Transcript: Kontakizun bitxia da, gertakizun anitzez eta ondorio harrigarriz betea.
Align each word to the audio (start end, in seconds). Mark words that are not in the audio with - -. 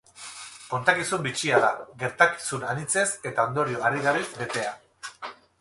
Kontakizun 0.69 1.21
bitxia 1.27 1.59
da, 1.65 1.69
gertakizun 2.03 2.67
anitzez 2.71 3.07
eta 3.33 3.47
ondorio 3.51 3.85
harrigarriz 3.91 4.29
betea. 4.43 4.77